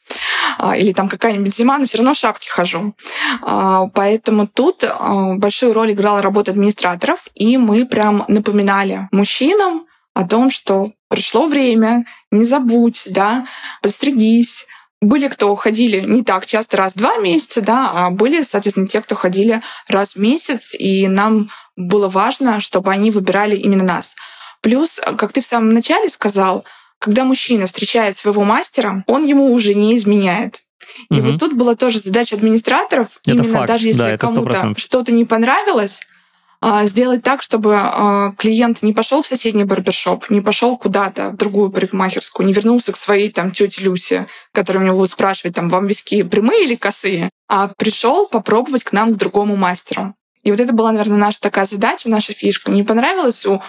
[0.59, 2.95] А, или там какая-нибудь зима, но все равно в шапке хожу.
[3.43, 10.27] А, поэтому тут а, большую роль играла работа администраторов, и мы прям напоминали мужчинам о
[10.27, 13.47] том, что пришло время, не забудь, да,
[13.83, 14.67] подстригись,
[15.01, 19.01] были, кто ходили не так часто, раз в два месяца, да, а были, соответственно, те,
[19.01, 24.15] кто ходили раз в месяц, и нам было важно, чтобы они выбирали именно нас.
[24.61, 26.67] Плюс, как ты в самом начале сказал,
[27.01, 30.61] когда мужчина встречает своего мастера, он ему уже не изменяет.
[31.11, 31.31] И угу.
[31.31, 33.69] вот тут была тоже задача администраторов, это именно факт.
[33.69, 36.03] даже если да, кому-то что-то не понравилось,
[36.63, 41.37] а, сделать так, чтобы а, клиент не пошел в соседний барбершоп, не пошел куда-то в
[41.37, 45.71] другую парикмахерскую, не вернулся к своей там тете Люсе, которая у него будет спрашивать, там,
[45.71, 50.15] вам виски прямые или косые, а пришел попробовать к нам к другому мастеру.
[50.43, 52.71] И вот это была, наверное, наша такая задача, наша фишка.
[52.71, 53.63] Не понравилось у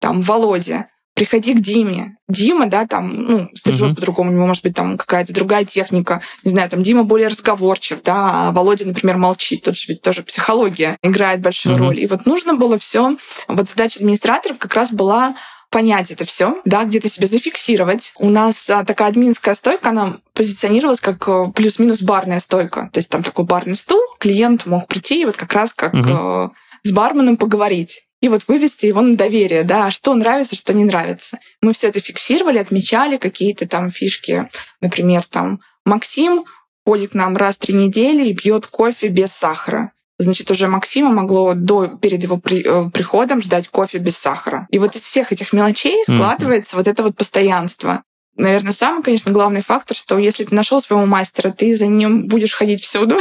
[0.00, 2.16] там Володи, приходи к Диме.
[2.28, 3.94] Дима, да, там, ну, стрижет uh-huh.
[3.94, 6.20] по-другому, у него может быть там какая-то другая техника.
[6.42, 9.62] Не знаю, там Дима более разговорчив, да, а Володя, например, молчит.
[9.62, 11.80] Тут же ведь тоже психология играет большую uh-huh.
[11.80, 12.00] роль.
[12.00, 13.16] И вот нужно было все.
[13.48, 15.36] Вот задача администраторов как раз была
[15.70, 18.12] понять это все, да, где-то себя зафиксировать.
[18.18, 22.90] У нас а, такая админская стойка, она позиционировалась как э, плюс-минус барная стойка.
[22.92, 26.50] То есть там такой барный стул, клиент мог прийти и вот как раз как uh-huh.
[26.84, 31.38] с барменом поговорить и вот вывести его на доверие, да, что нравится, что не нравится.
[31.60, 34.48] Мы все это фиксировали, отмечали какие-то там фишки.
[34.80, 36.44] Например, там Максим
[36.86, 39.92] ходит к нам раз в три недели и пьет кофе без сахара.
[40.18, 44.68] Значит, уже Максима могло до, перед его при, э, приходом ждать кофе без сахара.
[44.70, 46.78] И вот из всех этих мелочей складывается mm-hmm.
[46.78, 48.04] вот это вот постоянство
[48.36, 52.54] наверное, самый, конечно, главный фактор, что если ты нашел своего мастера, ты за ним будешь
[52.54, 53.18] ходить всюду.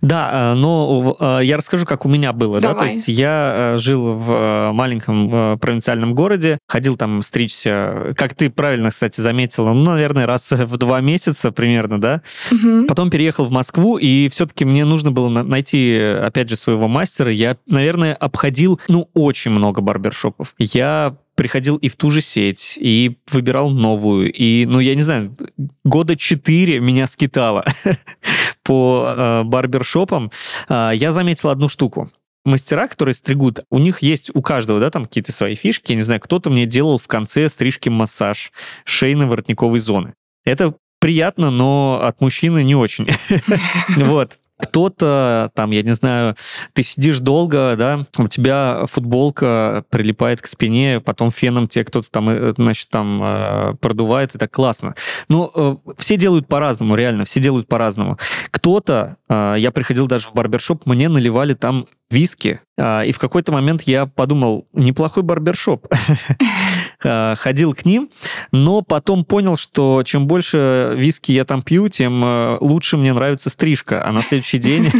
[0.00, 2.60] Да, э, но э, я расскажу, как у меня было.
[2.60, 2.74] Давай.
[2.74, 2.80] Да?
[2.80, 8.90] То есть я э, жил в маленьком провинциальном городе, ходил там стричься, как ты правильно,
[8.90, 12.22] кстати, заметила, ну, наверное, раз в два месяца примерно, да?
[12.50, 12.86] Угу.
[12.86, 17.30] Потом переехал в Москву, и все-таки мне нужно было найти, опять же, своего мастера.
[17.30, 20.54] Я, наверное, обходил, ну, очень много барбершопов.
[20.58, 24.32] Я приходил и в ту же сеть, и выбирал новую.
[24.32, 25.36] И, ну, я не знаю,
[25.82, 27.64] года четыре меня скитало
[28.62, 30.30] по э, барбершопам.
[30.68, 32.12] Э, я заметил одну штуку
[32.44, 35.90] мастера, которые стригут, у них есть у каждого, да, там какие-то свои фишки.
[35.90, 38.52] Я не знаю, кто-то мне делал в конце стрижки массаж
[38.86, 40.14] шейно-воротниковой зоны.
[40.44, 43.08] Это приятно, но от мужчины не очень.
[43.96, 46.36] Вот кто-то, там, я не знаю,
[46.72, 52.28] ты сидишь долго, да, у тебя футболка прилипает к спине, потом феном тебе кто-то там,
[52.30, 54.94] э, значит, там э, продувает, это классно.
[55.28, 58.18] Ну, э, все делают по-разному, реально, все делают по-разному.
[58.50, 64.06] Кто-то, я приходил даже в барбершоп, мне наливали там виски, и в какой-то момент я
[64.06, 65.86] подумал, неплохой барбершоп.
[67.04, 68.10] Э, ходил к ним,
[68.50, 73.50] но потом понял, что чем больше виски я там пью, тем э, лучше мне нравится
[73.50, 74.06] стрижка.
[74.06, 74.90] А на следующий день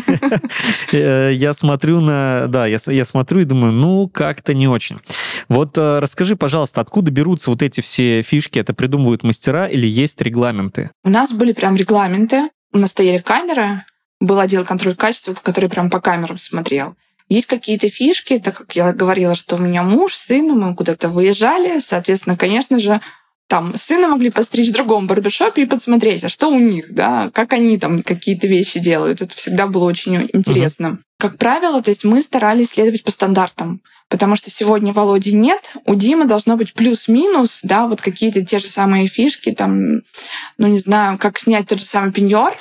[0.92, 2.46] э, я смотрю на...
[2.48, 5.00] Да, я, я смотрю и думаю, ну, как-то не очень.
[5.48, 8.58] Вот расскажи, пожалуйста, откуда берутся вот эти все фишки?
[8.58, 10.90] Это придумывают мастера или есть регламенты?
[11.04, 12.48] У нас были прям регламенты.
[12.72, 13.82] У нас стояли камеры,
[14.20, 16.94] был отдел контроля качества, который прям по камерам смотрел.
[17.32, 21.80] Есть какие-то фишки, так как я говорила, что у меня муж, сын, мы куда-то выезжали,
[21.80, 23.00] соответственно, конечно же,
[23.46, 27.54] там сына могли постричь в другом барбершопе и посмотреть, а что у них, да, как
[27.54, 29.22] они там какие-то вещи делают.
[29.22, 30.86] Это всегда было очень интересно.
[30.86, 30.98] Uh-huh.
[31.18, 35.94] Как правило, то есть мы старались следовать по стандартам, потому что сегодня Володи нет, у
[35.94, 40.02] Димы должно быть плюс-минус, да, вот какие-то те же самые фишки, там,
[40.58, 42.54] ну не знаю, как снять тот же самый пеньор,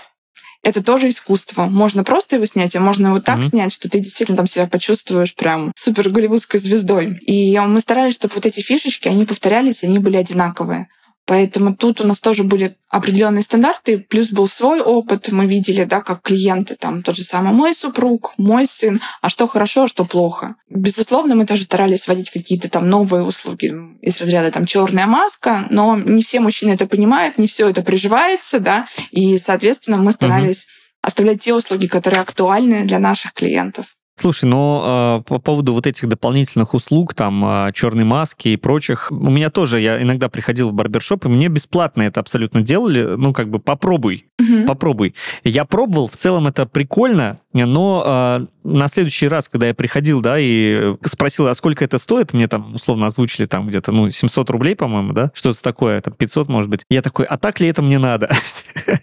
[0.64, 1.66] это тоже искусство.
[1.66, 3.50] Можно просто его снять, а можно его так mm-hmm.
[3.50, 7.18] снять, что ты действительно там себя почувствуешь прям супер голливудской звездой.
[7.26, 10.88] И мы старались, чтобы вот эти фишечки, они повторялись, они были одинаковые.
[11.26, 15.32] Поэтому тут у нас тоже были определенные стандарты, плюс был свой опыт.
[15.32, 19.48] Мы видели, да, как клиенты, там тот же самый мой супруг, мой сын, а что
[19.48, 20.56] хорошо, а что плохо.
[20.70, 25.96] Безусловно, мы тоже старались вводить какие-то там новые услуги из разряда там черная маска, но
[25.96, 31.08] не все мужчины это понимают, не все это приживается, да, и, соответственно, мы старались угу.
[31.08, 33.86] оставлять те услуги, которые актуальны для наших клиентов.
[34.22, 39.12] Слушай, ну, э, по поводу вот этих дополнительных услуг, там, э, черной маски и прочих,
[39.12, 43.34] у меня тоже, я иногда приходил в барбершоп, и мне бесплатно это абсолютно делали, ну,
[43.34, 44.68] как бы попробуй, угу.
[44.68, 45.16] попробуй.
[45.44, 50.36] Я пробовал, в целом это прикольно, но э, на следующий раз, когда я приходил, да,
[50.38, 54.76] и спросил, а сколько это стоит, мне там условно озвучили там где-то, ну, 700 рублей,
[54.76, 56.86] по-моему, да, что-то такое, там 500, может быть.
[56.92, 58.30] Я такой, а так ли это мне надо?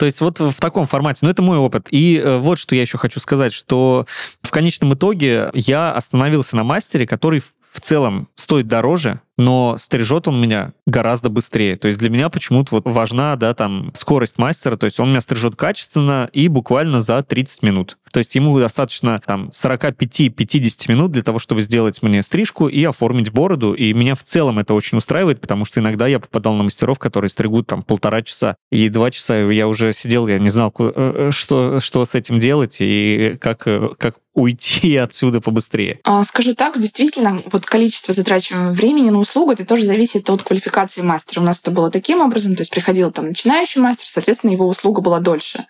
[0.00, 1.18] То есть вот в таком формате.
[1.26, 1.88] Но это мой опыт.
[1.90, 4.06] И э, вот что я еще хочу сказать, что
[4.40, 10.38] в конечном итоге я остановился на мастере, который в целом стоит дороже, но стрижет он
[10.38, 11.76] меня гораздо быстрее.
[11.76, 15.22] То есть для меня почему-то вот важна, да, там, скорость мастера, то есть он меня
[15.22, 17.96] стрижет качественно и буквально за 30 минут.
[18.12, 23.32] То есть ему достаточно там 45-50 минут для того, чтобы сделать мне стрижку и оформить
[23.32, 26.98] бороду, и меня в целом это очень устраивает, потому что иногда я попадал на мастеров,
[26.98, 30.92] которые стригут там полтора часа, и два часа я уже сидел, я не знал, э,
[30.96, 36.00] э, что, что с этим делать и как, э, как уйти отсюда побыстрее.
[36.04, 41.02] А, скажу так, действительно, вот количество затрачиваемого времени на услугу, это тоже зависит от квалификации
[41.02, 41.40] мастера.
[41.40, 45.00] У нас это было таким образом, то есть приходил там начинающий мастер, соответственно, его услуга
[45.00, 45.66] была дольше.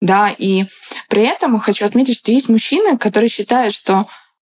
[0.00, 0.66] Да, и
[1.08, 4.06] при этом хочу отметить, что есть мужчины, которые считают, что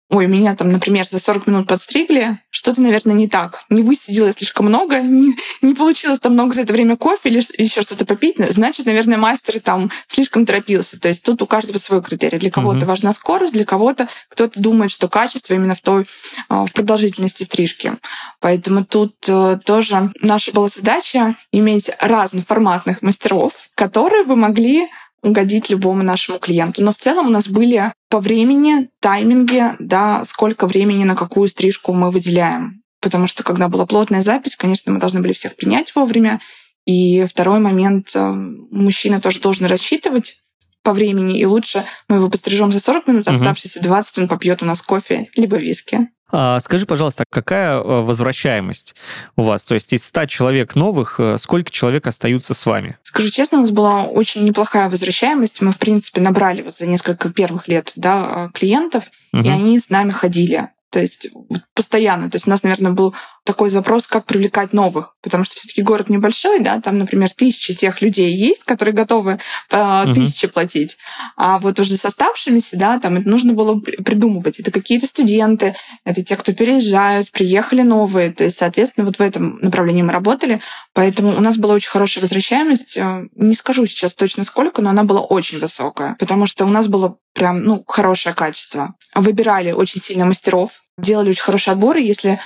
[0.09, 3.65] ой, меня там, например, за 40 минут подстригли, что-то, наверное, не так.
[3.71, 7.83] Не высидела слишком много, не, не получилось там много за это время кофе или еще
[7.83, 11.01] что-то попить, значит, наверное, мастер там слишком торопился.
[11.01, 12.39] То есть тут у каждого свой критерий.
[12.39, 12.87] Для кого-то угу.
[12.87, 16.07] важна скорость, для кого-то кто-то думает, что качество именно в той
[16.49, 17.93] а, в продолжительности стрижки.
[18.41, 24.87] Поэтому тут э, тоже наша была задача иметь разноформатных мастеров, которые бы могли
[25.23, 26.83] угодить любому нашему клиенту.
[26.83, 31.93] Но в целом у нас были по времени, тайминге, да, сколько времени на какую стрижку
[31.93, 32.83] мы выделяем.
[33.01, 36.41] Потому что когда была плотная запись, конечно, мы должны были всех принять вовремя.
[36.87, 38.33] И второй момент, э,
[38.71, 40.37] мужчина тоже должен рассчитывать
[40.83, 44.67] по времени, и лучше мы его пострижем за 40 минут, оставшиеся 20 он попьет у
[44.67, 46.09] нас кофе либо виски.
[46.31, 48.95] А, скажи, пожалуйста, какая э, возвращаемость
[49.37, 49.65] у вас?
[49.65, 52.99] То есть из 100 человек новых, э, сколько человек остаются с вами?
[53.03, 55.63] Скажу честно, у нас была очень неплохая возвращаемость.
[55.63, 59.43] Мы, в принципе, набрали вот за несколько первых лет да, клиентов, угу.
[59.43, 60.69] и они с нами ходили.
[60.91, 61.29] То есть
[61.75, 62.31] постоянно.
[62.31, 63.15] То есть у нас, наверное, был
[63.47, 65.15] такой запрос, как привлекать новых.
[65.23, 69.39] Потому что все-таки город небольшой, да, там, например, тысячи тех людей есть, которые готовы
[69.71, 70.15] э, угу.
[70.15, 70.99] тысячи платить.
[71.37, 74.61] А вот уже с оставшимися, да, там это нужно было придумывать.
[74.61, 78.33] Это какие-то студенты, это те, кто переезжают, приехали новые.
[78.33, 80.61] То есть, соответственно, вот в этом направлении мы работали.
[80.93, 82.97] Поэтому у нас была очень хорошая возвращаемость.
[82.97, 86.17] Э, не скажу сейчас точно сколько, но она была очень высокая.
[86.19, 88.95] Потому что у нас было прям, ну, хорошее качество.
[89.15, 92.01] Выбирали очень сильно мастеров, делали очень хорошие отборы.
[92.01, 92.39] Если а,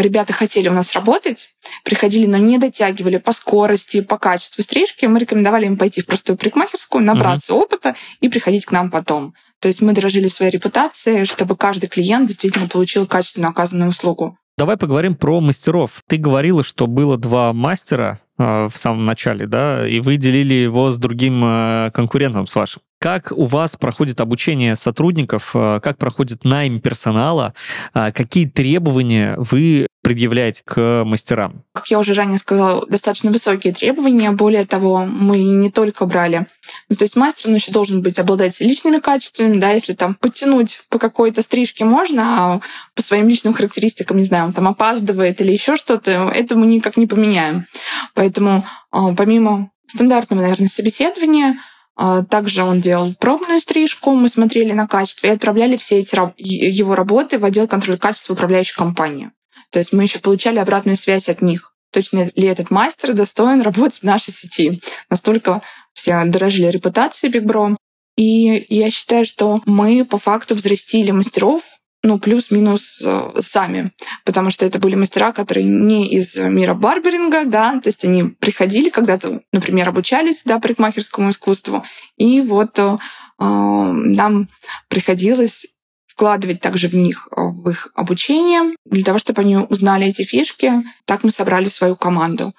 [0.00, 1.50] ребята хотели у нас работать,
[1.84, 6.38] приходили, но не дотягивали по скорости, по качеству стрижки, мы рекомендовали им пойти в простую
[6.38, 7.64] парикмахерскую, набраться угу.
[7.64, 9.34] опыта и приходить к нам потом.
[9.60, 14.38] То есть мы дорожили своей репутацией, чтобы каждый клиент действительно получил качественно оказанную услугу.
[14.56, 16.02] Давай поговорим про мастеров.
[16.08, 20.90] Ты говорила, что было два мастера э, в самом начале, да, и вы делили его
[20.92, 22.82] с другим э, конкурентом, с вашим.
[23.04, 27.52] Как у вас проходит обучение сотрудников, э, как проходит найм персонала,
[27.92, 31.64] э, какие требования вы предъявляете к мастерам?
[31.74, 34.30] Как я уже ранее сказала, достаточно высокие требования.
[34.30, 36.46] Более того, мы не только брали
[36.88, 40.80] ну, то есть мастер он еще должен быть обладать личными качествами, да, если там подтянуть
[40.88, 42.22] по какой-то стрижке можно,
[42.54, 42.60] а
[42.94, 46.96] по своим личным характеристикам, не знаю, он там опаздывает или еще что-то, это мы никак
[46.96, 47.66] не поменяем.
[48.14, 51.56] Поэтому а, помимо стандартного, наверное, собеседования,
[51.96, 57.38] также он делал пробную стрижку, мы смотрели на качество и отправляли все эти его работы
[57.38, 59.30] в отдел контроля качества управляющей компании.
[59.70, 61.72] То есть мы еще получали обратную связь от них.
[61.92, 64.80] Точно ли этот мастер достоин работать в нашей сети?
[65.10, 67.76] Настолько все дорожили репутацией Bro.
[68.16, 71.62] И я считаю, что мы по факту взрастили мастеров,
[72.04, 73.90] ну, плюс-минус э, сами,
[74.24, 78.90] потому что это были мастера, которые не из мира барберинга, да, то есть они приходили
[78.90, 81.82] когда-то, например, обучались, да, парикмахерскому искусству,
[82.18, 82.96] и вот э,
[83.38, 84.48] нам
[84.88, 85.66] приходилось
[86.06, 90.72] вкладывать также в них, э, в их обучение, для того, чтобы они узнали эти фишки.
[91.06, 92.54] Так мы собрали свою команду.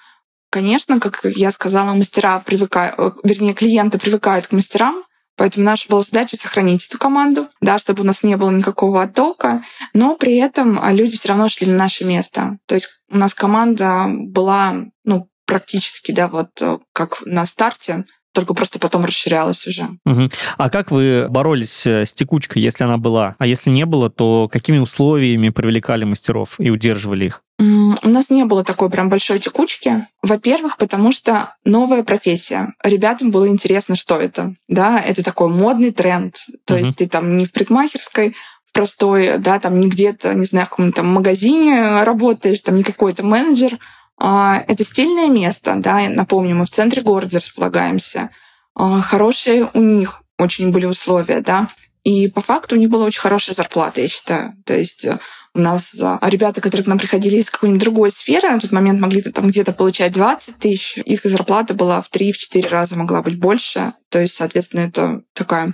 [0.49, 5.03] Конечно, как я сказала, мастера привыкают, э, вернее, клиенты привыкают к мастерам,
[5.37, 9.63] Поэтому наша была задача сохранить эту команду, да, чтобы у нас не было никакого оттока,
[9.93, 12.57] но при этом а, люди все равно шли на наше место.
[12.67, 18.53] То есть у нас команда была, ну, практически, да, вот э, как на старте, только
[18.53, 19.87] просто потом расширялась уже.
[20.05, 20.29] Угу.
[20.57, 23.35] А как вы боролись э, с текучкой, если она была?
[23.39, 27.41] А если не было, то какими условиями привлекали мастеров и удерживали их?
[27.57, 30.05] У нас не было такой прям большой текучки.
[30.21, 32.73] Во-первых, потому что новая профессия.
[32.83, 34.55] Ребятам было интересно, что это.
[34.67, 36.35] Да, это такой модный тренд.
[36.65, 36.83] То угу.
[36.83, 40.69] есть ты там не в парикмахерской, в простой, да, там не где-то, не знаю, в
[40.71, 43.79] каком-то магазине работаешь, там не какой-то менеджер,
[44.17, 48.29] а, это стильное место, да, напомню, мы в центре города располагаемся.
[48.73, 51.69] А, хорошие у них очень были условия, да.
[52.03, 54.53] И по факту у них была очень хорошая зарплата, я считаю.
[54.65, 55.19] То есть э,
[55.55, 59.21] у нас ребята, которые к нам приходили из какой-нибудь другой сферы, на тот момент могли
[59.21, 63.93] там где-то получать 20 тысяч, их зарплата была в 3-4 раза могла быть больше.
[64.09, 65.73] То есть, соответственно, это такая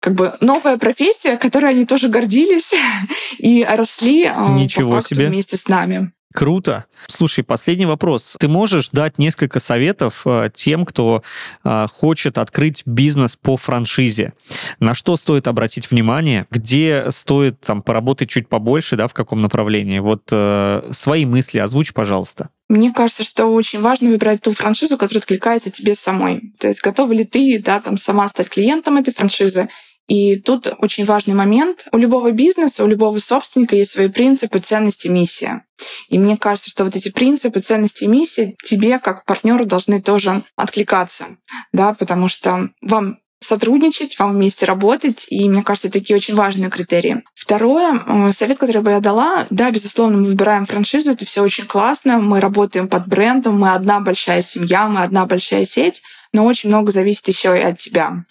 [0.00, 2.74] как бы новая профессия, которой они тоже гордились
[3.38, 5.28] и росли а, Ничего по факту себе.
[5.28, 6.12] вместе с нами.
[6.34, 6.86] Круто.
[7.06, 8.36] Слушай, последний вопрос.
[8.40, 11.22] Ты можешь дать несколько советов э, тем, кто
[11.62, 14.32] э, хочет открыть бизнес по франшизе?
[14.80, 16.46] На что стоит обратить внимание?
[16.50, 20.00] Где стоит там поработать чуть побольше, да, в каком направлении?
[20.00, 22.48] Вот э, свои мысли озвучь, пожалуйста.
[22.68, 26.52] Мне кажется, что очень важно выбирать ту франшизу, которая откликается тебе самой.
[26.58, 29.68] То есть готова ли ты, да, там сама стать клиентом этой франшизы,
[30.06, 31.86] И тут очень важный момент.
[31.92, 35.64] У любого бизнеса, у любого собственника есть свои принципы, ценности, миссия.
[36.08, 40.42] И мне кажется, что вот эти принципы, ценности и миссии тебе, как партнеру, должны тоже
[40.56, 41.26] откликаться,
[41.72, 47.22] да, потому что вам сотрудничать, вам вместе работать, и мне кажется, такие очень важные критерии.
[47.34, 51.66] Второе, э, совет, который бы я дала, да, безусловно, мы выбираем франшизу, это все очень
[51.66, 56.02] классно, мы работаем под брендом, мы одна большая семья, мы одна большая сеть,
[56.34, 58.24] но очень много зависит еще и от тебя.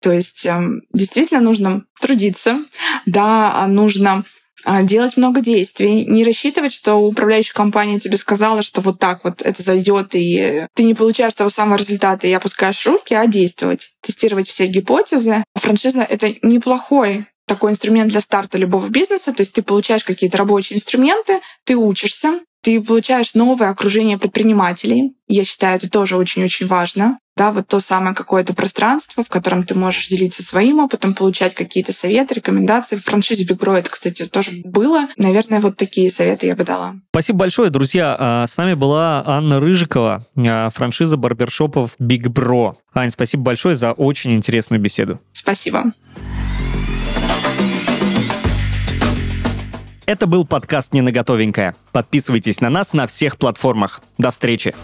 [0.00, 2.64] То есть эм, действительно нужно трудиться,
[3.06, 4.24] да, нужно
[4.64, 9.42] а, делать много действий, не рассчитывать, что управляющая компания тебе сказала, что вот так вот
[9.42, 14.48] это зайдет, и ты не получаешь того самого результата, и опускаешь руки, а действовать, тестировать
[14.48, 15.44] все гипотезы.
[15.54, 20.76] Франшиза— это неплохой такой инструмент для старта любого бизнеса, то есть ты получаешь какие-то рабочие
[20.76, 25.14] инструменты, ты учишься, ты получаешь новое окружение предпринимателей.
[25.26, 27.18] Я считаю, это тоже очень-очень важно.
[27.40, 31.90] Да, вот то самое какое-то пространство, в котором ты можешь делиться своим опытом, получать какие-то
[31.90, 32.96] советы, рекомендации.
[32.96, 35.06] В франшизе Big Bro это, кстати, тоже было.
[35.16, 36.96] Наверное, вот такие советы я бы дала.
[37.12, 38.14] Спасибо большое, друзья.
[38.18, 42.74] А, с нами была Анна Рыжикова, а, франшиза барбершопов Big Bro.
[42.92, 45.18] Ань, спасибо большое за очень интересную беседу.
[45.32, 45.94] Спасибо.
[50.04, 51.74] Это был подкаст «Не на готовенькое».
[51.92, 54.02] Подписывайтесь на нас на всех платформах.
[54.18, 54.74] До встречи!